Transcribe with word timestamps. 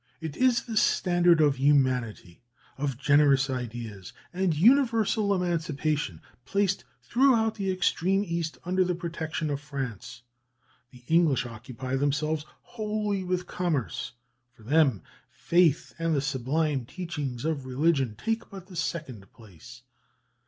It 0.19 0.35
is 0.35 0.63
the 0.63 0.77
standard 0.77 1.41
of 1.41 1.57
humanity, 1.57 2.41
of 2.75 2.97
generous 2.97 3.51
ideas 3.51 4.13
and 4.33 4.57
universal 4.57 5.31
emancipation, 5.31 6.23
placed 6.43 6.83
throughout 7.03 7.53
the 7.53 7.69
extreme 7.69 8.23
East 8.23 8.57
under 8.63 8.83
the 8.83 8.95
protection 8.95 9.51
of 9.51 9.61
France. 9.61 10.23
The 10.89 11.03
English 11.07 11.45
occupy 11.45 11.97
themselves 11.97 12.47
wholly 12.61 13.23
with 13.23 13.45
commerce: 13.45 14.13
for 14.53 14.63
them, 14.63 15.03
faith 15.29 15.93
and 15.99 16.15
the 16.15 16.21
sublime 16.21 16.85
teachings 16.87 17.45
of 17.45 17.67
religion 17.67 18.15
take 18.17 18.49
but 18.49 18.65
the 18.65 18.75
second 18.75 19.31
place." 19.31 19.83